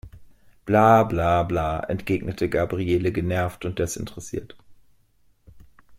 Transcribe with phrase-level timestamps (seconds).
[0.65, 4.57] Bla bla bla, entgegnete Gabriele genervt und desinteressiert.